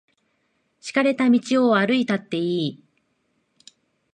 [0.79, 1.39] 敷かれた道
[1.69, 2.83] を歩いたっていい。